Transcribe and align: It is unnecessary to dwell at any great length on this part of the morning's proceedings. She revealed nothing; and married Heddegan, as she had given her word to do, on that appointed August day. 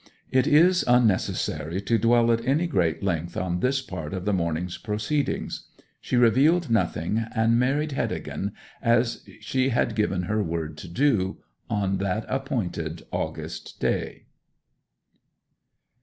It 0.31 0.47
is 0.47 0.83
unnecessary 0.87 1.79
to 1.81 1.99
dwell 1.99 2.31
at 2.31 2.43
any 2.43 2.65
great 2.65 3.03
length 3.03 3.37
on 3.37 3.59
this 3.59 3.83
part 3.83 4.15
of 4.15 4.25
the 4.25 4.33
morning's 4.33 4.79
proceedings. 4.79 5.67
She 6.01 6.15
revealed 6.17 6.71
nothing; 6.71 7.23
and 7.35 7.59
married 7.59 7.91
Heddegan, 7.91 8.53
as 8.81 9.23
she 9.41 9.69
had 9.69 9.93
given 9.93 10.23
her 10.23 10.41
word 10.41 10.75
to 10.79 10.87
do, 10.87 11.43
on 11.69 11.97
that 11.99 12.25
appointed 12.27 13.03
August 13.11 13.79
day. 13.79 14.25